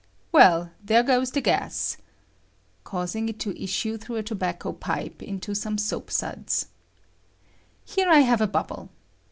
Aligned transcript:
"Well, 0.31 0.71
there 0.83 1.03
goes 1.03 1.29
the 1.29 1.41
gas 1.41 1.97
[causing 2.83 3.29
it 3.29 3.37
to 3.41 3.63
issue 3.63 3.99
through 3.99 4.15
a 4.15 4.23
tobacco 4.23 4.73
pipe 4.73 5.21
into 5.21 5.53
some 5.53 5.77
soap 5.77 6.09
suds]. 6.09 6.65
Here 7.85 8.09
I 8.09 8.21
a 8.21 8.47
bubble. 8.47 8.89